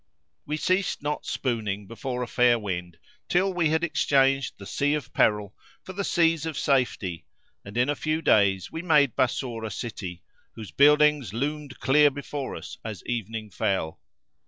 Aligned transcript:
We 0.47 0.57
ceased 0.57 1.03
not 1.03 1.27
spooning 1.27 1.85
before 1.85 2.23
a 2.23 2.27
fair 2.27 2.57
wind 2.57 2.97
till 3.29 3.53
we 3.53 3.69
had 3.69 3.83
exchanged 3.83 4.55
the 4.57 4.65
sea 4.65 4.95
of 4.95 5.13
peril 5.13 5.55
for 5.83 5.93
the 5.93 6.03
seas 6.03 6.47
of 6.47 6.57
safety 6.57 7.27
and, 7.63 7.77
in 7.77 7.87
a 7.87 7.93
few 7.95 8.23
days, 8.23 8.71
we 8.71 8.81
made 8.81 9.15
Bassorah 9.15 9.69
city, 9.71 10.23
whose 10.53 10.71
buildings 10.71 11.35
loomed 11.35 11.79
clear 11.79 12.09
before 12.09 12.55
us 12.55 12.79
as 12.83 13.05
evening 13.05 13.51
fell. 13.51 13.99